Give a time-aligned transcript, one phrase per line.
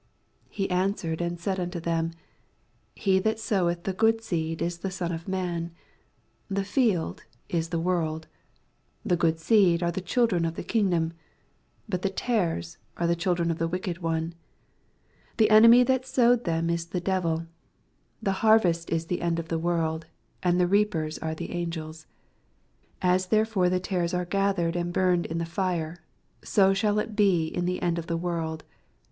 [0.53, 2.09] 87 He answered and said unto them,
[2.95, 5.65] He that soweth the good seea is the Son of man;
[6.49, 8.25] 88 The field is the world:
[9.05, 11.11] the good seed are the children of the kingoom;
[11.87, 14.33] but the tares are the children of the wicked one;
[15.37, 17.45] 89 The enemv that sowed them is the devil;
[18.23, 20.05] the narvest is the end of the worldf;
[20.41, 22.07] and the reapers are the angels.
[23.03, 25.99] lo As therefore the tares are gath> ered and burned in the fire:
[26.43, 28.63] so shall it be in the end of this world.